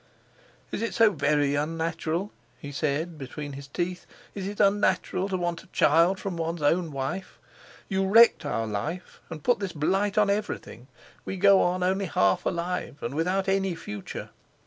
"Is 0.71 0.81
it 0.81 0.95
so 0.95 1.11
very 1.11 1.53
unnatural?" 1.53 2.31
he 2.57 2.71
said 2.71 3.19
between 3.19 3.53
his 3.53 3.67
teeth, 3.67 4.07
"Is 4.33 4.47
it 4.47 4.59
unnatural 4.59 5.29
to 5.29 5.37
want 5.37 5.61
a 5.61 5.67
child 5.67 6.17
from 6.19 6.37
one's 6.37 6.63
own 6.63 6.91
wife? 6.91 7.37
You 7.87 8.07
wrecked 8.07 8.43
our 8.43 8.65
life 8.65 9.21
and 9.29 9.43
put 9.43 9.59
this 9.59 9.73
blight 9.73 10.17
on 10.17 10.31
everything. 10.31 10.87
We 11.23 11.37
go 11.37 11.61
on 11.61 11.83
only 11.83 12.05
half 12.05 12.47
alive, 12.47 12.97
and 13.03 13.13
without 13.13 13.47
any 13.47 13.75
future. 13.75 14.31